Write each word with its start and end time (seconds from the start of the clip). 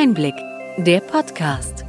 Einblick, 0.00 0.36
der 0.76 1.00
Podcast. 1.00 1.84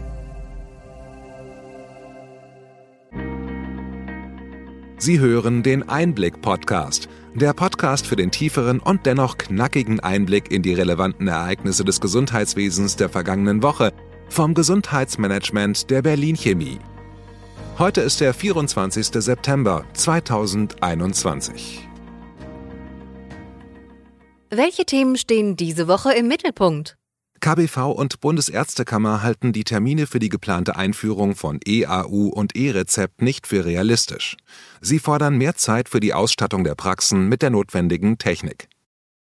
Sie 4.97 5.19
hören 5.19 5.61
den 5.61 5.87
Einblick-Podcast, 5.87 7.07
der 7.35 7.53
Podcast 7.53 8.07
für 8.07 8.15
den 8.15 8.31
tieferen 8.31 8.79
und 8.79 9.05
dennoch 9.05 9.37
knackigen 9.37 9.99
Einblick 9.99 10.51
in 10.51 10.63
die 10.63 10.73
relevanten 10.73 11.27
Ereignisse 11.27 11.85
des 11.85 12.01
Gesundheitswesens 12.01 12.95
der 12.95 13.09
vergangenen 13.09 13.61
Woche 13.61 13.93
vom 14.27 14.55
Gesundheitsmanagement 14.55 15.91
der 15.91 16.01
Berlin 16.01 16.35
Chemie. 16.35 16.79
Heute 17.77 18.01
ist 18.01 18.21
der 18.21 18.33
24. 18.33 19.05
September 19.23 19.85
2021. 19.93 21.87
Welche 24.49 24.85
Themen 24.85 25.15
stehen 25.15 25.55
diese 25.55 25.87
Woche 25.87 26.13
im 26.13 26.27
Mittelpunkt? 26.27 26.98
KBV 27.39 27.91
und 27.91 28.21
Bundesärztekammer 28.21 29.23
halten 29.23 29.53
die 29.53 29.63
Termine 29.63 30.07
für 30.07 30.19
die 30.19 30.29
geplante 30.29 30.75
Einführung 30.75 31.35
von 31.35 31.59
EAU 31.65 32.27
und 32.27 32.55
E-Rezept 32.55 33.21
nicht 33.21 33.47
für 33.47 33.65
realistisch. 33.65 34.37
Sie 34.81 34.99
fordern 34.99 35.37
mehr 35.37 35.55
Zeit 35.55 35.89
für 35.89 35.99
die 35.99 36.13
Ausstattung 36.13 36.63
der 36.63 36.75
Praxen 36.75 37.27
mit 37.27 37.41
der 37.41 37.49
notwendigen 37.49 38.17
Technik. 38.17 38.67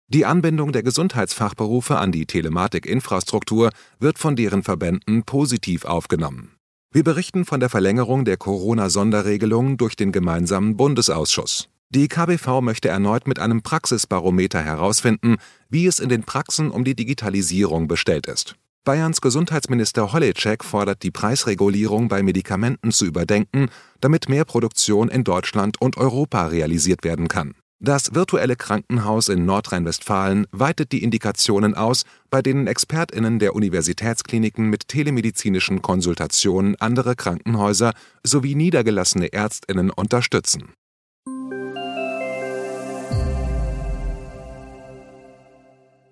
Die 0.09 0.25
Anbindung 0.25 0.73
der 0.73 0.83
Gesundheitsfachberufe 0.83 1.99
an 1.99 2.13
die 2.13 2.27
Telematikinfrastruktur 2.27 3.71
wird 3.99 4.19
von 4.19 4.37
deren 4.37 4.63
Verbänden 4.63 5.25
positiv 5.25 5.85
aufgenommen. 5.85 6.57
Wir 6.91 7.05
berichten 7.05 7.45
von 7.45 7.61
der 7.61 7.69
Verlängerung 7.69 8.25
der 8.25 8.39
Corona-Sonderregelung 8.39 9.77
durch 9.77 9.97
den 9.97 10.11
gemeinsamen 10.11 10.77
Bundesausschuss. 10.77 11.69
Die 11.91 12.09
KBV 12.09 12.61
möchte 12.61 12.89
erneut 12.89 13.27
mit 13.27 13.39
einem 13.39 13.63
Praxisbarometer 13.63 14.61
herausfinden, 14.61 15.37
wie 15.71 15.87
es 15.87 16.01
in 16.01 16.11
den 16.11 16.23
Praxen 16.23 16.71
um 16.71 16.85
die 16.85 16.95
Digitalisierung 16.95 17.89
bestellt 17.89 18.27
ist. 18.27 18.57
Bayerns 18.85 19.21
Gesundheitsminister 19.21 20.13
Holitschek 20.13 20.65
fordert 20.65 21.03
die 21.03 21.11
Preisregulierung 21.11 22.09
bei 22.09 22.23
Medikamenten 22.23 22.93
zu 22.93 23.07
überdenken, 23.07 23.69
damit 24.01 24.29
mehr 24.29 24.45
Produktion 24.45 25.09
in 25.09 25.25
Deutschland 25.25 25.81
und 25.81 25.97
Europa 25.97 26.47
realisiert 26.47 27.05
werden 27.05 27.29
kann. 27.29 27.55
Das 27.81 28.15
virtuelle 28.15 28.57
Krankenhaus 28.57 29.29
in 29.29 29.45
Nordrhein-Westfalen 29.47 30.47
weitet 30.51 30.91
die 30.93 31.03
Indikationen 31.03 31.75
aus, 31.75 32.03
bei 32.29 32.43
denen 32.43 32.67
Expertinnen 32.67 33.39
der 33.39 33.55
Universitätskliniken 33.55 34.69
mit 34.69 34.89
telemedizinischen 34.89 35.81
Konsultationen 35.81 36.75
andere 36.81 37.15
Krankenhäuser 37.15 37.93
sowie 38.25 38.57
niedergelassene 38.57 39.33
Ärztinnen 39.33 39.91
unterstützen. 39.91 40.73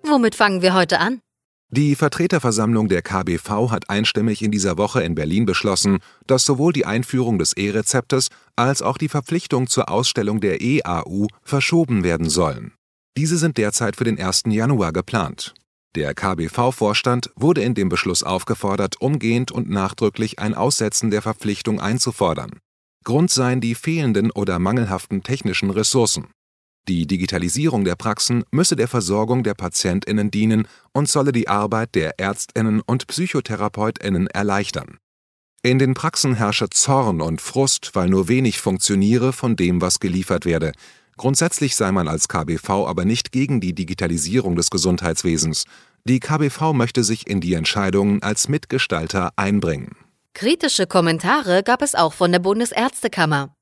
Womit 0.09 0.35
fangen 0.35 0.61
wir 0.61 0.73
heute 0.73 0.99
an? 0.99 1.19
Die 1.69 1.95
Vertreterversammlung 1.95 2.87
der 2.87 3.01
KBV 3.01 3.71
hat 3.71 3.89
einstimmig 3.89 4.41
in 4.41 4.51
dieser 4.51 4.77
Woche 4.77 5.03
in 5.03 5.15
Berlin 5.15 5.45
beschlossen, 5.45 5.99
dass 6.25 6.45
sowohl 6.45 6.71
die 6.71 6.85
Einführung 6.85 7.39
des 7.39 7.51
E-Rezeptes 7.57 8.29
als 8.55 8.81
auch 8.81 8.97
die 8.97 9.09
Verpflichtung 9.09 9.67
zur 9.67 9.89
Ausstellung 9.89 10.39
der 10.39 10.61
EAU 10.61 11.27
verschoben 11.43 12.05
werden 12.05 12.29
sollen. 12.29 12.71
Diese 13.17 13.37
sind 13.37 13.57
derzeit 13.57 13.97
für 13.97 14.05
den 14.05 14.17
1. 14.17 14.43
Januar 14.47 14.93
geplant. 14.93 15.55
Der 15.95 16.13
KBV-Vorstand 16.13 17.31
wurde 17.35 17.61
in 17.61 17.73
dem 17.73 17.89
Beschluss 17.89 18.23
aufgefordert, 18.23 19.01
umgehend 19.01 19.51
und 19.51 19.69
nachdrücklich 19.69 20.39
ein 20.39 20.53
Aussetzen 20.53 21.11
der 21.11 21.21
Verpflichtung 21.21 21.81
einzufordern. 21.81 22.59
Grund 23.03 23.29
seien 23.29 23.59
die 23.59 23.75
fehlenden 23.75 24.31
oder 24.31 24.59
mangelhaften 24.59 25.23
technischen 25.23 25.69
Ressourcen. 25.69 26.27
Die 26.87 27.05
Digitalisierung 27.05 27.83
der 27.83 27.95
Praxen 27.95 28.45
müsse 28.49 28.77
der 28.77 28.87
Versorgung 28.87 29.43
der 29.43 29.55
Patientinnen 29.55 30.31
dienen 30.31 30.67
und 30.93 31.09
solle 31.09 31.33
die 31.33 31.49
Arbeit 31.49 31.95
der 31.95 32.17
Ärztinnen 32.17 32.81
und 32.81 33.07
Psychotherapeutinnen 33.07 34.27
erleichtern. 34.27 34.97
In 35.63 35.79
den 35.79 35.95
Praxen 35.95 36.35
herrsche 36.35 36.69
Zorn 36.69 37.19
und 37.19 37.41
Frust, 37.41 37.91
weil 37.93 38.07
nur 38.07 38.29
wenig 38.29 38.59
funktioniere 38.59 39.33
von 39.33 39.57
dem, 39.57 39.81
was 39.81 39.99
geliefert 39.99 40.45
werde. 40.45 40.71
Grundsätzlich 41.17 41.75
sei 41.75 41.91
man 41.91 42.07
als 42.07 42.29
KBV 42.29 42.87
aber 42.87 43.03
nicht 43.03 43.33
gegen 43.33 43.59
die 43.59 43.73
Digitalisierung 43.73 44.55
des 44.55 44.69
Gesundheitswesens. 44.69 45.65
Die 46.05 46.21
KBV 46.21 46.71
möchte 46.71 47.03
sich 47.03 47.27
in 47.27 47.41
die 47.41 47.55
Entscheidungen 47.55 48.23
als 48.23 48.47
Mitgestalter 48.47 49.31
einbringen. 49.35 49.97
Kritische 50.33 50.87
Kommentare 50.87 51.63
gab 51.63 51.81
es 51.81 51.95
auch 51.95 52.13
von 52.13 52.31
der 52.31 52.39
Bundesärztekammer. 52.39 53.56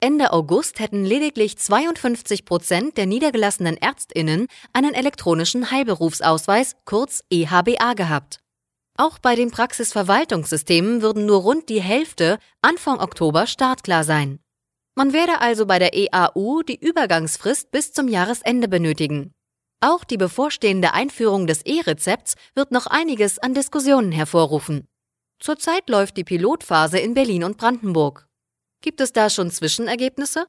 Ende 0.00 0.32
August 0.32 0.78
hätten 0.78 1.04
lediglich 1.04 1.58
52 1.58 2.44
Prozent 2.44 2.96
der 2.96 3.06
niedergelassenen 3.06 3.76
Ärztinnen 3.76 4.46
einen 4.72 4.94
elektronischen 4.94 5.72
Heilberufsausweis, 5.72 6.76
kurz 6.84 7.24
EHBA, 7.30 7.94
gehabt. 7.94 8.38
Auch 8.96 9.18
bei 9.18 9.34
den 9.34 9.50
Praxisverwaltungssystemen 9.50 11.02
würden 11.02 11.26
nur 11.26 11.40
rund 11.42 11.68
die 11.68 11.82
Hälfte 11.82 12.38
Anfang 12.62 13.00
Oktober 13.00 13.48
startklar 13.48 14.04
sein. 14.04 14.38
Man 14.94 15.12
werde 15.12 15.40
also 15.40 15.66
bei 15.66 15.80
der 15.80 15.94
EAU 15.94 16.62
die 16.62 16.78
Übergangsfrist 16.78 17.72
bis 17.72 17.92
zum 17.92 18.06
Jahresende 18.06 18.68
benötigen. 18.68 19.32
Auch 19.80 20.04
die 20.04 20.16
bevorstehende 20.16 20.94
Einführung 20.94 21.48
des 21.48 21.62
E-Rezepts 21.64 22.34
wird 22.54 22.70
noch 22.70 22.86
einiges 22.86 23.38
an 23.40 23.54
Diskussionen 23.54 24.12
hervorrufen. 24.12 24.86
Zurzeit 25.40 25.88
läuft 25.88 26.16
die 26.16 26.24
Pilotphase 26.24 26.98
in 26.98 27.14
Berlin 27.14 27.44
und 27.44 27.58
Brandenburg. 27.58 28.27
Gibt 28.80 29.00
es 29.00 29.12
da 29.12 29.28
schon 29.28 29.50
Zwischenergebnisse? 29.50 30.46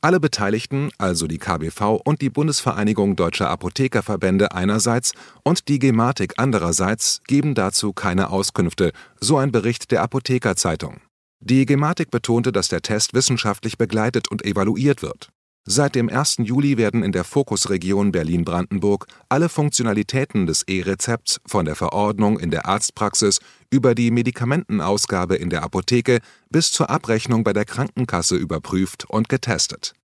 Alle 0.00 0.20
Beteiligten, 0.20 0.90
also 0.98 1.26
die 1.26 1.38
KBV 1.38 2.00
und 2.04 2.22
die 2.22 2.30
Bundesvereinigung 2.30 3.16
Deutscher 3.16 3.50
Apothekerverbände 3.50 4.52
einerseits 4.52 5.12
und 5.44 5.68
die 5.68 5.78
Gematik 5.78 6.34
andererseits, 6.36 7.20
geben 7.26 7.54
dazu 7.54 7.92
keine 7.92 8.30
Auskünfte, 8.30 8.92
so 9.20 9.36
ein 9.36 9.52
Bericht 9.52 9.90
der 9.90 10.02
Apothekerzeitung. 10.02 11.00
Die 11.40 11.66
Gematik 11.66 12.10
betonte, 12.10 12.52
dass 12.52 12.68
der 12.68 12.82
Test 12.82 13.14
wissenschaftlich 13.14 13.78
begleitet 13.78 14.28
und 14.30 14.44
evaluiert 14.44 15.02
wird. 15.02 15.30
Seit 15.64 15.94
dem 15.94 16.08
1. 16.08 16.38
Juli 16.38 16.76
werden 16.76 17.04
in 17.04 17.12
der 17.12 17.22
Fokusregion 17.22 18.10
Berlin-Brandenburg 18.10 19.06
alle 19.28 19.48
Funktionalitäten 19.48 20.46
des 20.46 20.64
E-Rezepts 20.64 21.40
von 21.46 21.64
der 21.64 21.76
Verordnung 21.76 22.40
in 22.40 22.50
der 22.50 22.66
Arztpraxis 22.66 23.38
über 23.70 23.94
die 23.94 24.10
Medikamentenausgabe 24.10 25.36
in 25.36 25.50
der 25.50 25.62
Apotheke 25.62 26.18
bis 26.50 26.72
zur 26.72 26.90
Abrechnung 26.90 27.44
bei 27.44 27.52
der 27.52 27.64
Krankenkasse 27.64 28.34
überprüft 28.34 29.08
und 29.08 29.28
getestet. 29.28 29.94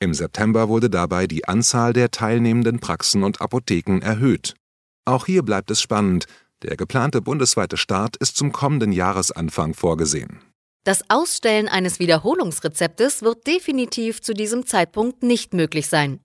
Im 0.00 0.14
September 0.14 0.70
wurde 0.70 0.88
dabei 0.88 1.26
die 1.26 1.46
Anzahl 1.46 1.92
der 1.92 2.10
teilnehmenden 2.10 2.80
Praxen 2.80 3.22
und 3.22 3.42
Apotheken 3.42 4.00
erhöht. 4.00 4.54
Auch 5.04 5.26
hier 5.26 5.42
bleibt 5.42 5.70
es 5.70 5.82
spannend, 5.82 6.26
der 6.62 6.76
geplante 6.76 7.20
bundesweite 7.20 7.76
Start 7.76 8.16
ist 8.16 8.36
zum 8.36 8.50
kommenden 8.50 8.92
Jahresanfang 8.92 9.74
vorgesehen. 9.74 10.40
Das 10.84 11.08
Ausstellen 11.08 11.68
eines 11.68 12.00
Wiederholungsrezeptes 12.00 13.22
wird 13.22 13.46
definitiv 13.46 14.20
zu 14.20 14.34
diesem 14.34 14.66
Zeitpunkt 14.66 15.22
nicht 15.22 15.54
möglich 15.54 15.88
sein. 15.88 16.20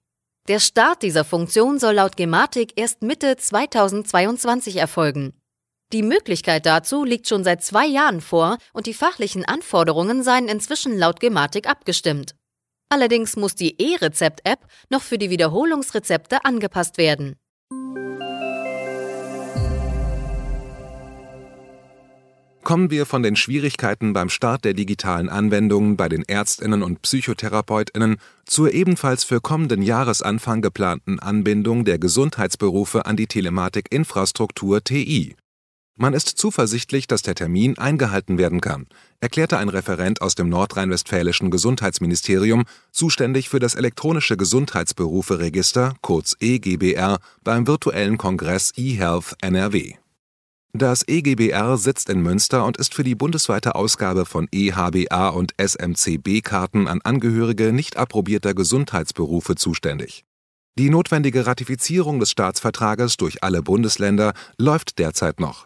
Der 0.47 0.59
Start 0.59 1.03
dieser 1.03 1.25
Funktion 1.25 1.78
soll 1.78 1.95
laut 1.95 2.18
Gematik 2.18 2.73
erst 2.75 3.03
Mitte 3.03 3.38
2022 3.38 4.78
erfolgen. 4.78 5.34
Die 5.94 6.01
Möglichkeit 6.01 6.66
dazu 6.66 7.03
liegt 7.03 7.28
schon 7.28 7.44
seit 7.44 7.63
zwei 7.63 7.85
Jahren 7.85 8.19
vor 8.19 8.57
und 8.73 8.88
die 8.88 8.94
fachlichen 8.94 9.45
Anforderungen 9.45 10.23
seien 10.23 10.47
inzwischen 10.47 10.97
laut 10.97 11.19
Gematik 11.19 11.69
abgestimmt. 11.69 12.34
Allerdings 12.89 13.35
muss 13.35 13.56
die 13.56 13.79
E-Rezept-App 13.79 14.66
noch 14.89 15.01
für 15.01 15.18
die 15.18 15.29
Wiederholungsrezepte 15.29 16.45
angepasst 16.45 16.97
werden. 16.97 17.35
Kommen 22.67 22.91
wir 22.91 23.05
von 23.05 23.23
den 23.23 23.38
Schwierigkeiten 23.38 24.11
beim 24.11 24.28
Start 24.28 24.66
der 24.66 24.73
digitalen 24.73 25.29
Anwendungen 25.29 25.95
bei 25.95 26.09
den 26.09 26.23
Ärztinnen 26.23 26.83
und 26.83 27.01
Psychotherapeutinnen 27.01 28.17
zur 28.45 28.73
ebenfalls 28.73 29.23
für 29.23 29.39
kommenden 29.39 29.81
Jahresanfang 29.81 30.61
geplanten 30.61 31.17
Anbindung 31.19 31.85
der 31.85 31.97
Gesundheitsberufe 31.97 33.06
an 33.06 33.16
die 33.16 33.27
Telematikinfrastruktur 33.27 34.83
TI. 34.83 35.38
Man 35.95 36.13
ist 36.13 36.27
zuversichtlich, 36.27 37.07
dass 37.07 37.21
der 37.21 37.36
Termin 37.36 37.77
eingehalten 37.77 38.38
werden 38.38 38.59
kann, 38.59 38.88
erklärte 39.21 39.59
ein 39.59 39.69
Referent 39.69 40.21
aus 40.21 40.36
dem 40.36 40.50
nordrhein-westfälischen 40.50 41.50
Gesundheitsministerium, 41.50 42.65
zuständig 42.92 43.47
für 43.47 43.59
das 43.59 43.75
elektronische 43.75 44.36
Gesundheitsberufe-Register, 44.36 45.95
kurz 46.01 46.36
EGBR, 46.42 47.19
beim 47.45 47.65
virtuellen 47.65 48.18
Kongress 48.18 48.74
eHealth 48.75 49.38
NRW. 49.42 49.94
Das 50.74 51.04
EGBR 51.08 51.78
sitzt 51.78 52.10
in 52.10 52.22
Münster 52.22 52.64
und 52.66 52.78
ist 52.78 52.94
für 52.94 53.04
die 53.04 53.16
bundesweite 53.16 53.74
Ausgabe 53.74 54.25
von 54.25 54.48
EHBA 54.52 55.30
und 55.30 55.54
SMCB-Karten 55.58 56.88
an 56.88 57.02
Angehörige 57.02 57.74
nicht 57.74 57.98
approbierter 57.98 58.54
Gesundheitsberufe 58.54 59.56
zuständig. 59.56 60.24
Die 60.78 60.92
notwendige 60.92 61.48
Ratifizierung 61.48 62.19
des 62.19 62.30
Staatsvertrages 62.30 63.18
durch 63.18 63.44
alle 63.44 63.64
Bundesländer 63.64 64.34
läuft 64.60 65.00
derzeit 65.00 65.40
noch. 65.40 65.66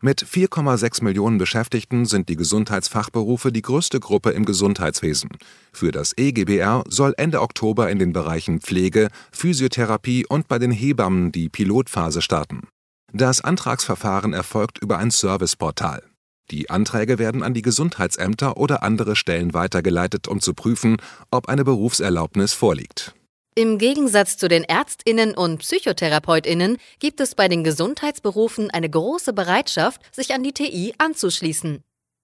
Mit 0.00 0.24
4,6 0.24 1.02
Millionen 1.02 1.38
Beschäftigten 1.38 2.06
sind 2.06 2.28
die 2.28 2.36
Gesundheitsfachberufe 2.36 3.50
die 3.50 3.62
größte 3.62 3.98
Gruppe 3.98 4.30
im 4.30 4.44
Gesundheitswesen. 4.44 5.30
Für 5.72 5.90
das 5.90 6.12
EGBR 6.16 6.84
soll 6.88 7.14
Ende 7.16 7.40
Oktober 7.40 7.90
in 7.90 7.98
den 7.98 8.12
Bereichen 8.12 8.60
Pflege, 8.60 9.08
Physiotherapie 9.32 10.26
und 10.28 10.46
bei 10.46 10.60
den 10.60 10.70
Hebammen 10.70 11.32
die 11.32 11.48
Pilotphase 11.48 12.22
starten. 12.22 12.68
Das 13.14 13.42
Antragsverfahren 13.42 14.32
erfolgt 14.32 14.78
über 14.78 14.98
ein 14.98 15.10
Serviceportal. 15.10 16.02
Die 16.50 16.70
Anträge 16.70 17.18
werden 17.18 17.42
an 17.42 17.52
die 17.52 17.62
Gesundheitsämter 17.62 18.56
oder 18.56 18.82
andere 18.82 19.16
Stellen 19.16 19.52
weitergeleitet, 19.52 20.28
um 20.28 20.40
zu 20.40 20.54
prüfen, 20.54 20.96
ob 21.30 21.48
eine 21.48 21.64
Berufserlaubnis 21.64 22.54
vorliegt. 22.54 23.14
Im 23.54 23.76
Gegensatz 23.76 24.38
zu 24.38 24.48
den 24.48 24.64
Ärztinnen 24.64 25.34
und 25.34 25.58
Psychotherapeutinnen 25.58 26.78
gibt 27.00 27.20
es 27.20 27.34
bei 27.34 27.48
den 27.48 27.64
Gesundheitsberufen 27.64 28.70
eine 28.70 28.88
große 28.88 29.34
Bereitschaft, 29.34 30.00
sich 30.10 30.32
an 30.32 30.42
die 30.42 30.52
TI 30.52 30.94
anzuschließen. 30.96 31.82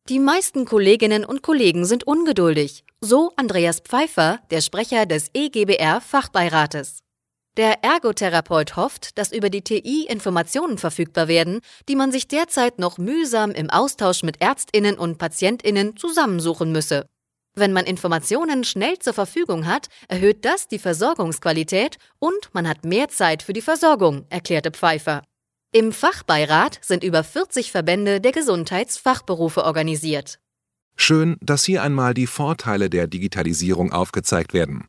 Die 0.08 0.18
meisten 0.18 0.64
Kolleginnen 0.64 1.26
und 1.26 1.42
Kollegen 1.42 1.84
sind 1.84 2.04
ungeduldig, 2.04 2.82
so 3.02 3.32
Andreas 3.36 3.80
Pfeiffer, 3.80 4.40
der 4.50 4.62
Sprecher 4.62 5.04
des 5.04 5.28
EGBR 5.34 6.00
Fachbeirates. 6.00 7.00
Der 7.58 7.82
Ergotherapeut 7.82 8.76
hofft, 8.76 9.18
dass 9.18 9.32
über 9.32 9.50
die 9.50 9.62
TI 9.62 10.06
Informationen 10.08 10.78
verfügbar 10.78 11.26
werden, 11.26 11.58
die 11.88 11.96
man 11.96 12.12
sich 12.12 12.28
derzeit 12.28 12.78
noch 12.78 12.98
mühsam 12.98 13.50
im 13.50 13.68
Austausch 13.68 14.22
mit 14.22 14.40
Ärztinnen 14.40 14.96
und 14.96 15.18
Patientinnen 15.18 15.96
zusammensuchen 15.96 16.70
müsse. 16.70 17.06
Wenn 17.56 17.72
man 17.72 17.84
Informationen 17.84 18.62
schnell 18.62 19.00
zur 19.00 19.12
Verfügung 19.12 19.66
hat, 19.66 19.88
erhöht 20.06 20.44
das 20.44 20.68
die 20.68 20.78
Versorgungsqualität 20.78 21.96
und 22.20 22.48
man 22.52 22.68
hat 22.68 22.84
mehr 22.84 23.08
Zeit 23.08 23.42
für 23.42 23.54
die 23.54 23.60
Versorgung, 23.60 24.24
erklärte 24.30 24.70
Pfeiffer. 24.70 25.24
Im 25.72 25.90
Fachbeirat 25.90 26.78
sind 26.80 27.02
über 27.02 27.24
40 27.24 27.72
Verbände 27.72 28.20
der 28.20 28.30
Gesundheitsfachberufe 28.30 29.64
organisiert. 29.64 30.38
Schön, 30.94 31.36
dass 31.40 31.64
hier 31.64 31.82
einmal 31.82 32.14
die 32.14 32.28
Vorteile 32.28 32.88
der 32.88 33.08
Digitalisierung 33.08 33.92
aufgezeigt 33.92 34.54
werden. 34.54 34.86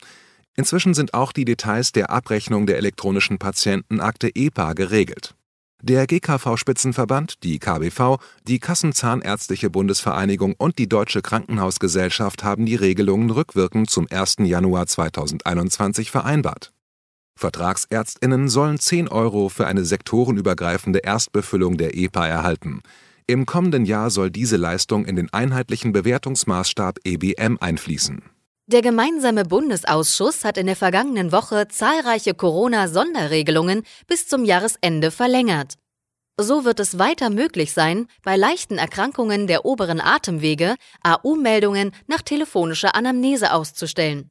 Inzwischen 0.56 0.94
sind 0.94 1.14
auch 1.14 1.32
die 1.32 1.46
Details 1.46 1.92
der 1.92 2.10
Abrechnung 2.10 2.66
der 2.66 2.78
elektronischen 2.78 3.38
Patientenakte 3.38 4.30
EPA 4.36 4.74
geregelt. 4.74 5.36
Der 5.82 6.08
GKV-Spitzenverband, 6.08 7.42
die 7.44 7.58
KBV, 7.58 8.18
die 8.46 8.60
Kassenzahnärztliche 8.60 9.70
Bundesvereinigung 9.70 10.56
und 10.58 10.78
die 10.78 10.90
Deutsche 10.90 11.22
Krankenhausgesellschaft 11.22 12.44
haben 12.44 12.66
die 12.66 12.76
Regelungen 12.76 13.30
rückwirkend 13.30 13.90
zum 13.90 14.06
1. 14.12 14.38
Januar 14.40 14.88
2021 14.88 16.12
vereinbart. 16.12 16.74
Vertragsärztinnen 17.38 18.50
sollen 18.50 18.78
10 18.78 19.08
Euro 19.08 19.48
für 19.48 19.68
eine 19.68 19.86
sektorenübergreifende 19.86 21.00
Erstbefüllung 21.00 21.78
der 21.78 21.96
EPA 21.96 22.28
erhalten. 22.28 22.82
Im 23.28 23.46
kommenden 23.46 23.86
Jahr 23.86 24.10
soll 24.10 24.32
diese 24.32 24.58
Leistung 24.58 25.06
in 25.06 25.16
den 25.16 25.32
einheitlichen 25.32 25.94
Bewertungsmaßstab 25.94 26.98
EBM 27.06 27.58
einfließen. 27.62 28.24
Der 28.72 28.84
gemeinsame 28.84 29.46
Bundesausschuss 29.46 30.46
hat 30.46 30.56
in 30.56 30.68
der 30.68 30.76
vergangenen 30.76 31.32
Woche 31.32 31.68
zahlreiche 31.70 32.36
Corona-Sonderregelungen 32.36 33.82
bis 34.06 34.28
zum 34.28 34.46
Jahresende 34.46 35.10
verlängert. 35.10 35.74
So 36.40 36.66
wird 36.66 36.80
es 36.80 37.00
weiter 37.00 37.32
möglich 37.32 37.74
sein, 37.74 38.06
bei 38.22 38.36
leichten 38.36 38.78
Erkrankungen 38.78 39.48
der 39.48 39.66
oberen 39.66 40.00
Atemwege 40.00 40.76
AU-Meldungen 41.02 41.94
nach 42.06 42.22
telefonischer 42.22 42.94
Anamnese 42.94 43.54
auszustellen. 43.54 44.30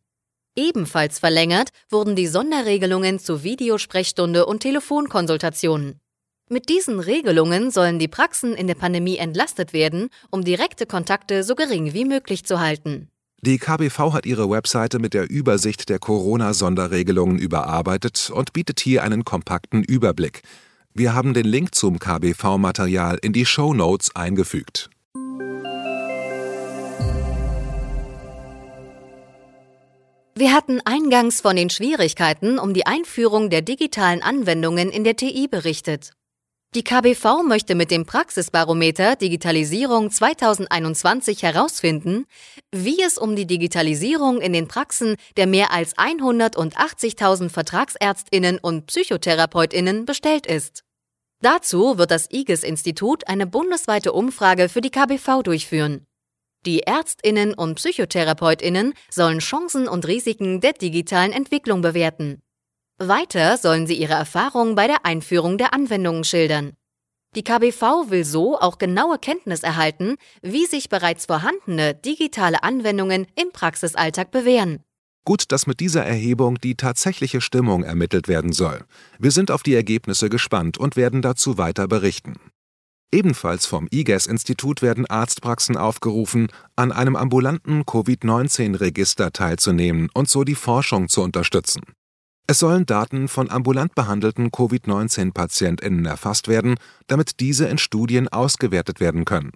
Ebenfalls 0.55 1.19
verlängert 1.19 1.71
wurden 1.91 2.15
die 2.15 2.29
Sonderregelungen 2.29 3.19
zu 3.19 3.43
Videosprechstunde 3.43 4.47
und 4.47 4.61
Telefonkonsultationen. 4.61 5.99
Mit 6.49 6.69
diesen 6.69 7.01
Regelungen 7.01 7.73
sollen 7.73 7.99
die 7.99 8.07
Praxen 8.07 8.55
in 8.55 8.69
der 8.69 8.77
Pandemie 8.77 9.17
entlastet 9.17 9.73
werden, 9.73 10.11
um 10.31 10.45
direkte 10.45 10.87
Kontakte 10.87 11.43
so 11.43 11.57
gering 11.57 11.93
wie 11.93 12.05
möglich 12.05 12.45
zu 12.45 12.61
halten. 12.61 13.11
Die 13.41 13.59
KBV 13.59 14.15
hat 14.15 14.27
ihre 14.27 14.51
Webseite 14.51 14.99
mit 14.99 15.15
der 15.15 15.31
Übersicht 15.31 15.89
der 15.89 16.01
Corona-Sonderregelungen 16.01 17.39
überarbeitet 17.39 18.31
und 18.35 18.53
bietet 18.53 18.81
hier 18.81 19.05
einen 19.05 19.25
kompakten 19.25 19.85
Überblick. 19.85 20.43
Wir 20.93 21.15
haben 21.15 21.35
den 21.35 21.47
Link 21.47 21.73
zum 21.73 22.01
KBV-Material 22.01 23.17
in 23.23 23.33
die 23.33 23.47
Show 23.47 23.75
Notes 23.75 24.11
eingefügt. 24.17 24.91
Wir 30.35 30.53
hatten 30.53 30.81
eingangs 30.85 31.41
von 31.41 31.55
den 31.55 31.71
Schwierigkeiten 31.71 32.59
um 32.59 32.75
die 32.75 32.87
Einführung 32.87 33.51
der 33.51 33.63
digitalen 33.63 34.21
Anwendungen 34.21 34.91
in 34.91 35.05
der 35.05 35.15
TI 35.15 35.47
berichtet. 35.49 36.18
Die 36.75 36.85
KBV 36.85 37.45
möchte 37.45 37.75
mit 37.75 37.91
dem 37.91 38.05
Praxisbarometer 38.05 39.17
Digitalisierung 39.17 40.11
2021 40.11 41.43
herausfinden, 41.43 42.27
wie 42.71 43.01
es 43.03 43.17
um 43.17 43.35
die 43.37 43.47
Digitalisierung 43.47 44.43
in 44.43 44.53
den 44.53 44.69
Praxen 44.69 45.17
der 45.39 45.47
mehr 45.47 45.73
als 45.73 45.97
180.000 45.97 47.49
Vertragsärztinnen 47.49 48.59
und 48.59 48.85
Psychotherapeutinnen 48.85 50.05
bestellt 50.05 50.47
ist. 50.47 50.85
Dazu 51.41 51.97
wird 51.97 52.11
das 52.11 52.31
IGES-Institut 52.31 53.29
eine 53.29 53.47
bundesweite 53.47 54.13
Umfrage 54.13 54.69
für 54.69 54.83
die 54.83 54.91
KBV 54.91 55.43
durchführen. 55.43 56.05
Die 56.67 56.81
Ärztinnen 56.81 57.55
und 57.55 57.77
Psychotherapeutinnen 57.77 58.93
sollen 59.09 59.39
Chancen 59.39 59.89
und 59.89 60.07
Risiken 60.07 60.61
der 60.61 60.75
digitalen 60.75 61.33
Entwicklung 61.33 61.81
bewerten. 61.81 62.43
Weiter 62.99 63.57
sollen 63.57 63.87
sie 63.87 63.95
ihre 63.95 64.15
Erfahrungen 64.15 64.75
bei 64.75 64.89
der 64.89 65.07
Einführung 65.07 65.57
der 65.57 65.73
Anwendungen 65.73 66.25
schildern. 66.25 66.73
Die 67.37 67.45
KBV 67.45 68.11
will 68.11 68.25
so 68.25 68.59
auch 68.59 68.79
genaue 68.79 69.19
Kenntnis 69.19 69.63
erhalten, 69.63 70.17
wie 70.43 70.67
sich 70.67 70.89
bereits 70.89 71.27
vorhandene 71.27 71.95
digitale 71.95 72.63
Anwendungen 72.65 73.27
im 73.37 73.53
Praxisalltag 73.53 74.33
bewähren. 74.33 74.81
Gut, 75.25 75.53
dass 75.53 75.67
mit 75.67 75.79
dieser 75.79 76.05
Erhebung 76.05 76.59
die 76.59 76.75
tatsächliche 76.75 77.41
Stimmung 77.41 77.85
ermittelt 77.85 78.27
werden 78.27 78.53
soll. 78.53 78.85
Wir 79.19 79.31
sind 79.31 79.51
auf 79.51 79.63
die 79.63 79.75
Ergebnisse 79.75 80.29
gespannt 80.29 80.79
und 80.79 80.97
werden 80.97 81.23
dazu 81.23 81.59
weiter 81.59 81.87
berichten. 81.87 82.35
Ebenfalls 83.13 83.65
vom 83.65 83.89
IGES-Institut 83.91 84.83
werden 84.83 85.07
Arztpraxen 85.07 85.77
aufgerufen, 85.77 86.49
an 86.77 86.93
einem 86.93 87.15
ambulanten 87.15 87.87
Covid-19-Register 87.87 89.33
teilzunehmen 89.33 90.11
und 90.15 90.29
so 90.29 90.45
die 90.45 90.55
Forschung 90.55 91.09
zu 91.09 91.23
unterstützen. 91.23 91.83
Es 92.51 92.61
sollen 92.61 92.87
Daten 92.87 93.29
von 93.29 93.51
ambulant 93.51 93.95
behandelten 93.95 94.51
Covid-19-PatientInnen 94.51 96.07
erfasst 96.07 96.49
werden, 96.49 96.77
damit 97.07 97.41
diese 97.41 97.67
in 97.69 97.77
Studien 97.77 98.27
ausgewertet 98.29 99.01
werden 99.01 99.27
können. 99.27 99.53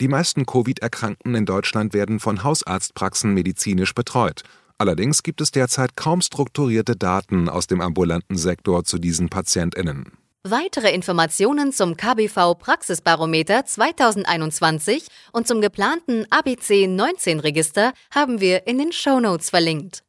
Die 0.00 0.06
meisten 0.06 0.46
Covid-Erkrankten 0.46 1.34
in 1.34 1.46
Deutschland 1.46 1.94
werden 1.94 2.20
von 2.20 2.44
Hausarztpraxen 2.44 3.34
medizinisch 3.34 3.92
betreut. 3.92 4.42
Allerdings 4.78 5.24
gibt 5.24 5.40
es 5.40 5.50
derzeit 5.50 5.96
kaum 5.96 6.20
strukturierte 6.20 6.94
Daten 6.94 7.48
aus 7.48 7.66
dem 7.66 7.80
ambulanten 7.80 8.36
Sektor 8.36 8.84
zu 8.84 8.98
diesen 8.98 9.28
PatientInnen. 9.28 10.12
Weitere 10.44 10.94
Informationen 10.94 11.72
zum 11.72 11.96
KBV 11.96 12.54
Praxisbarometer 12.56 13.64
2021 13.66 15.08
und 15.32 15.48
zum 15.48 15.60
geplanten 15.60 16.24
ABC 16.30 16.86
19 16.86 17.40
Register 17.40 17.92
haben 18.14 18.40
wir 18.40 18.68
in 18.68 18.78
den 18.78 18.92
Shownotes 18.92 19.50
verlinkt. 19.50 20.04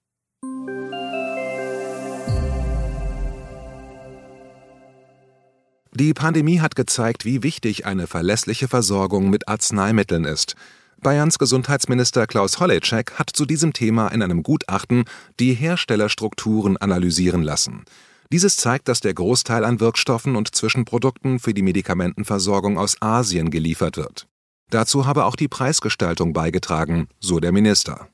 Die 6.00 6.14
Pandemie 6.14 6.62
hat 6.62 6.78
gezeigt, 6.78 7.26
wie 7.26 7.44
wichtig 7.44 7.86
eine 7.86 8.08
verlässliche 8.08 8.70
Versorgung 8.70 9.30
mit 9.30 9.50
Arzneimitteln 9.50 10.24
ist. 10.24 10.56
Bayerns 11.02 11.38
Gesundheitsminister 11.38 12.26
Klaus 12.26 12.62
Holleczek 12.62 13.20
hat 13.20 13.30
zu 13.34 13.46
diesem 13.46 13.74
Thema 13.74 14.08
in 14.08 14.22
einem 14.22 14.42
Gutachten 14.42 15.04
die 15.42 15.54
Herstellerstrukturen 15.54 16.78
analysieren 16.78 17.44
lassen. 17.44 17.84
Dieses 18.32 18.56
zeigt, 18.56 18.88
dass 18.88 19.02
der 19.02 19.14
Großteil 19.14 19.66
an 19.66 19.82
Wirkstoffen 19.82 20.38
und 20.38 20.56
Zwischenprodukten 20.56 21.38
für 21.38 21.54
die 21.54 21.64
Medikamentenversorgung 21.64 22.78
aus 22.78 23.02
Asien 23.02 23.50
geliefert 23.52 23.98
wird. 23.98 24.26
Dazu 24.70 25.06
habe 25.06 25.26
auch 25.26 25.36
die 25.36 25.50
Preisgestaltung 25.50 26.32
beigetragen, 26.32 27.10
so 27.20 27.42
der 27.42 27.52
Minister. 27.52 28.08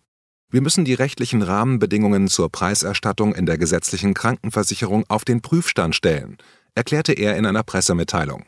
Wir 0.50 0.62
müssen 0.62 0.86
die 0.86 0.94
rechtlichen 0.96 1.44
Rahmenbedingungen 1.44 2.30
zur 2.30 2.50
Preiserstattung 2.50 3.36
in 3.36 3.46
der 3.46 3.60
gesetzlichen 3.60 4.16
Krankenversicherung 4.16 5.04
auf 5.08 5.24
den 5.24 5.42
Prüfstand 5.42 5.94
stellen 5.96 6.38
erklärte 6.76 7.14
er 7.14 7.36
in 7.38 7.46
einer 7.46 7.64
Pressemitteilung. 7.64 8.46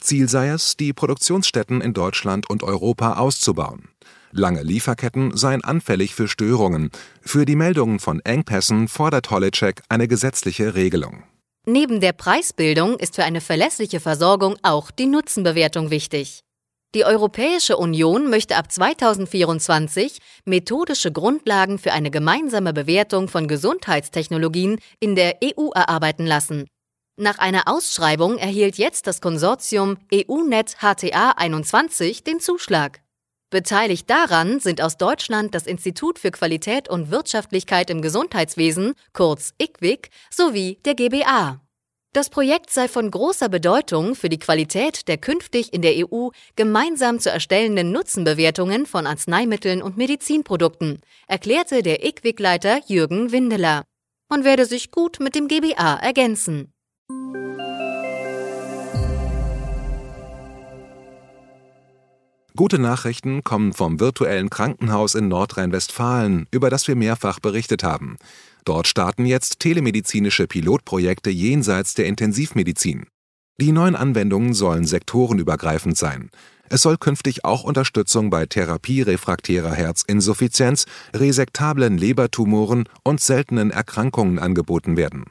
Ziel 0.00 0.28
sei 0.28 0.50
es, 0.50 0.76
die 0.76 0.92
Produktionsstätten 0.92 1.80
in 1.80 1.92
Deutschland 1.92 2.48
und 2.48 2.62
Europa 2.62 3.14
auszubauen. 3.14 3.88
Lange 4.30 4.62
Lieferketten 4.62 5.36
seien 5.36 5.64
anfällig 5.64 6.14
für 6.14 6.28
Störungen. 6.28 6.90
Für 7.22 7.46
die 7.46 7.56
Meldungen 7.56 7.98
von 7.98 8.20
Engpässen 8.20 8.86
fordert 8.86 9.30
Holleczek 9.30 9.82
eine 9.88 10.06
gesetzliche 10.06 10.74
Regelung. 10.74 11.24
Neben 11.66 12.00
der 12.00 12.12
Preisbildung 12.12 12.98
ist 12.98 13.16
für 13.16 13.24
eine 13.24 13.40
verlässliche 13.40 14.00
Versorgung 14.00 14.56
auch 14.62 14.90
die 14.90 15.06
Nutzenbewertung 15.06 15.90
wichtig. 15.90 16.42
Die 16.94 17.04
Europäische 17.04 17.76
Union 17.76 18.30
möchte 18.30 18.56
ab 18.56 18.72
2024 18.72 20.18
methodische 20.46 21.12
Grundlagen 21.12 21.78
für 21.78 21.92
eine 21.92 22.10
gemeinsame 22.10 22.72
Bewertung 22.72 23.28
von 23.28 23.46
Gesundheitstechnologien 23.48 24.78
in 25.00 25.14
der 25.14 25.36
EU 25.44 25.70
erarbeiten 25.74 26.24
lassen. 26.24 26.66
Nach 27.20 27.40
einer 27.40 27.66
Ausschreibung 27.66 28.38
erhielt 28.38 28.78
jetzt 28.78 29.08
das 29.08 29.20
Konsortium 29.20 29.96
EUNet 30.14 30.76
HTA 30.78 31.32
21 31.32 32.22
den 32.22 32.38
Zuschlag. 32.38 33.00
Beteiligt 33.50 34.08
daran 34.08 34.60
sind 34.60 34.80
aus 34.80 34.98
Deutschland 34.98 35.52
das 35.52 35.66
Institut 35.66 36.20
für 36.20 36.30
Qualität 36.30 36.88
und 36.88 37.10
Wirtschaftlichkeit 37.10 37.90
im 37.90 38.02
Gesundheitswesen, 38.02 38.94
kurz 39.14 39.52
IQWIC, 39.60 40.10
sowie 40.30 40.78
der 40.84 40.94
GBA. 40.94 41.60
Das 42.12 42.30
Projekt 42.30 42.70
sei 42.70 42.86
von 42.86 43.10
großer 43.10 43.48
Bedeutung 43.48 44.14
für 44.14 44.28
die 44.28 44.38
Qualität 44.38 45.08
der 45.08 45.18
künftig 45.18 45.72
in 45.72 45.82
der 45.82 45.94
EU 45.96 46.28
gemeinsam 46.54 47.18
zu 47.18 47.32
erstellenden 47.32 47.90
Nutzenbewertungen 47.90 48.86
von 48.86 49.08
Arzneimitteln 49.08 49.82
und 49.82 49.96
Medizinprodukten, 49.96 51.00
erklärte 51.26 51.82
der 51.82 52.06
IQWIC-Leiter 52.06 52.82
Jürgen 52.86 53.32
Windeler. 53.32 53.82
Man 54.28 54.44
werde 54.44 54.66
sich 54.66 54.92
gut 54.92 55.18
mit 55.18 55.34
dem 55.34 55.48
GBA 55.48 55.96
ergänzen. 55.96 56.72
Gute 62.58 62.80
Nachrichten 62.80 63.44
kommen 63.44 63.72
vom 63.72 64.00
virtuellen 64.00 64.50
Krankenhaus 64.50 65.14
in 65.14 65.28
Nordrhein-Westfalen, 65.28 66.48
über 66.50 66.70
das 66.70 66.88
wir 66.88 66.96
mehrfach 66.96 67.38
berichtet 67.38 67.84
haben. 67.84 68.16
Dort 68.64 68.88
starten 68.88 69.26
jetzt 69.26 69.60
telemedizinische 69.60 70.48
Pilotprojekte 70.48 71.30
jenseits 71.30 71.94
der 71.94 72.06
Intensivmedizin. 72.06 73.06
Die 73.60 73.70
neuen 73.70 73.94
Anwendungen 73.94 74.54
sollen 74.54 74.86
sektorenübergreifend 74.86 75.96
sein. 75.96 76.30
Es 76.68 76.82
soll 76.82 76.96
künftig 76.96 77.44
auch 77.44 77.62
Unterstützung 77.62 78.28
bei 78.28 78.44
Therapie 78.46 79.02
refraktärer 79.02 79.72
Herzinsuffizienz, 79.72 80.86
resektablen 81.14 81.96
Lebertumoren 81.96 82.88
und 83.04 83.20
seltenen 83.20 83.70
Erkrankungen 83.70 84.40
angeboten 84.40 84.96
werden. 84.96 85.26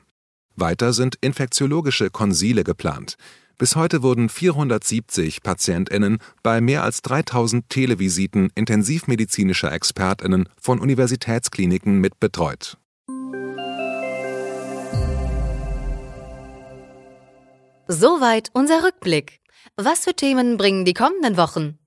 Weiter 0.58 0.92
sind 0.92 1.16
infektiologische 1.22 2.10
Konsile 2.10 2.64
geplant. 2.64 3.16
Bis 3.60 3.76
heute 3.76 4.04
wurden 4.04 4.30
470 4.30 5.42
PatientInnen 5.42 6.20
bei 6.44 6.62
mehr 6.62 6.84
als 6.84 7.02
3000 7.02 7.70
Televisiten 7.70 8.52
intensivmedizinischer 8.54 9.72
ExpertInnen 9.72 10.50
von 10.60 10.80
Universitätskliniken 10.80 12.00
mit 12.00 12.20
betreut. 12.20 12.78
Soweit 17.88 18.50
unser 18.54 18.84
Rückblick. 18.84 19.40
Was 19.76 20.00
für 20.02 20.14
Themen 20.14 20.58
bringen 20.58 20.86
die 20.86 20.94
kommenden 20.94 21.38
Wochen? 21.38 21.80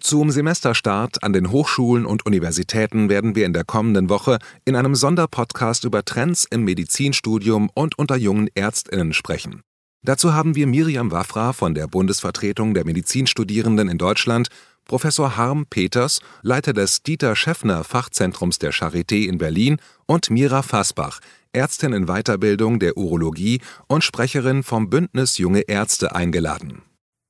Zum 0.00 0.30
Semesterstart 0.30 1.22
an 1.22 1.32
den 1.32 1.50
Hochschulen 1.50 2.04
und 2.04 2.26
Universitäten 2.26 3.08
werden 3.08 3.34
wir 3.34 3.46
in 3.46 3.52
der 3.52 3.64
kommenden 3.64 4.08
Woche 4.08 4.38
in 4.64 4.76
einem 4.76 4.94
Sonderpodcast 4.94 5.84
über 5.84 6.04
Trends 6.04 6.46
im 6.50 6.64
Medizinstudium 6.64 7.70
und 7.74 7.98
unter 7.98 8.16
jungen 8.16 8.48
Ärztinnen 8.54 9.12
sprechen. 9.12 9.62
Dazu 10.02 10.34
haben 10.34 10.54
wir 10.54 10.66
Miriam 10.66 11.10
Wafra 11.10 11.54
von 11.54 11.74
der 11.74 11.86
Bundesvertretung 11.86 12.74
der 12.74 12.84
Medizinstudierenden 12.84 13.88
in 13.88 13.96
Deutschland, 13.96 14.48
Professor 14.84 15.38
Harm 15.38 15.64
Peters, 15.64 16.20
Leiter 16.42 16.74
des 16.74 17.02
Dieter 17.02 17.34
Schäffner 17.34 17.84
Fachzentrums 17.84 18.58
der 18.58 18.74
Charité 18.74 19.26
in 19.26 19.38
Berlin 19.38 19.78
und 20.06 20.28
Mira 20.28 20.60
Fassbach, 20.60 21.20
Ärztin 21.54 21.94
in 21.94 22.06
Weiterbildung 22.06 22.80
der 22.80 22.98
Urologie 22.98 23.62
und 23.86 24.04
Sprecherin 24.04 24.62
vom 24.62 24.90
Bündnis 24.90 25.38
Junge 25.38 25.60
Ärzte 25.60 26.14
eingeladen. 26.14 26.82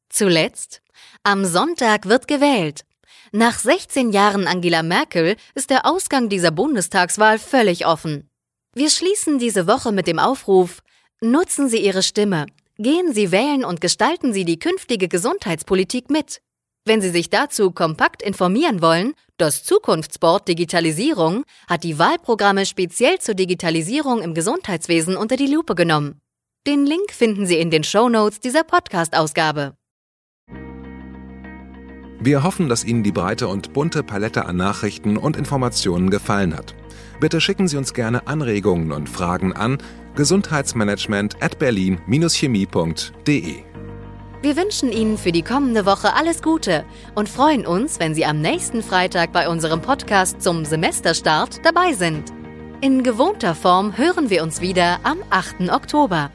Zuletzt, 0.09 0.83
am 1.23 1.45
Sonntag 1.45 2.09
wird 2.09 2.29
gewählt. 2.29 2.85
Nach 3.33 3.59
16 3.59 4.11
Jahren 4.11 4.47
Angela 4.47 4.83
Merkel 4.83 5.37
ist 5.55 5.71
der 5.71 5.87
Ausgang 5.87 6.29
dieser 6.29 6.51
Bundestagswahl 6.51 7.39
völlig 7.39 7.87
offen. 7.87 8.31
Wir 8.75 8.91
schließen 8.91 9.39
diese 9.39 9.67
Woche 9.67 9.93
mit 9.93 10.07
dem 10.07 10.19
Aufruf, 10.19 10.83
nutzen 11.21 11.69
Sie 11.69 11.79
Ihre 11.79 12.03
Stimme, 12.03 12.47
gehen 12.79 13.13
Sie 13.13 13.33
wählen 13.33 13.65
und 13.65 13.81
gestalten 13.81 14.33
Sie 14.33 14.45
die 14.45 14.59
künftige 14.59 15.09
Gesundheitspolitik 15.09 16.11
mit. 16.11 16.41
Wenn 16.85 17.01
Sie 17.01 17.11
sich 17.11 17.31
dazu 17.31 17.71
kompakt 17.71 18.21
informieren 18.21 18.83
wollen, 18.83 19.15
das 19.39 19.65
Zukunftsboard 19.65 20.49
Digitalisierung 20.49 21.45
hat 21.67 21.83
die 21.83 21.99
Wahlprogramme 21.99 22.67
speziell 22.67 23.19
zur 23.21 23.35
Digitalisierung 23.35 24.23
im 24.23 24.35
Gesundheitswesen 24.35 25.17
unter 25.17 25.37
die 25.37 25.47
Lupe 25.47 25.75
genommen. 25.75 26.21
Den 26.67 26.85
Link 26.85 27.13
finden 27.13 27.47
Sie 27.47 27.59
in 27.59 27.71
den 27.71 27.85
Show 27.85 28.09
Notes 28.09 28.41
dieser 28.41 28.65
Podcast-Ausgabe. 28.65 29.77
Wir 32.25 32.43
hoffen, 32.43 32.71
dass 32.71 32.85
Ihnen 32.85 33.03
die 33.03 33.13
breite 33.13 33.49
und 33.49 33.75
bunte 33.75 34.03
Palette 34.03 34.47
an 34.47 34.57
Nachrichten 34.57 35.19
und 35.19 35.37
Informationen 35.37 36.09
gefallen 36.09 36.57
hat. 36.57 36.75
Bitte 37.21 37.39
schicken 37.39 37.69
Sie 37.69 37.77
uns 37.77 37.93
gerne 37.93 38.27
Anregungen 38.27 38.93
und 38.93 39.11
Fragen 39.11 39.53
an 39.53 39.77
gesundheitsmanagement 40.15 41.43
at 41.43 41.59
berlin-chemie.de. 41.59 43.57
Wir 44.41 44.57
wünschen 44.57 44.91
Ihnen 44.91 45.19
für 45.19 45.33
die 45.33 45.43
kommende 45.43 45.85
Woche 45.85 46.15
alles 46.15 46.41
Gute 46.41 46.87
und 47.15 47.29
freuen 47.29 47.67
uns, 47.67 48.01
wenn 48.01 48.15
Sie 48.15 48.25
am 48.25 48.41
nächsten 48.41 48.83
Freitag 48.83 49.31
bei 49.33 49.47
unserem 49.47 49.83
Podcast 49.83 50.41
zum 50.41 50.65
Semesterstart 50.65 51.61
dabei 51.63 51.93
sind. 51.93 52.33
In 52.81 53.03
gewohnter 53.03 53.55
Form 53.55 53.99
hören 53.99 54.31
wir 54.31 54.43
uns 54.43 54.63
wieder 54.63 54.99
am 55.03 55.19
8. 55.29 55.71
Oktober. 55.71 56.31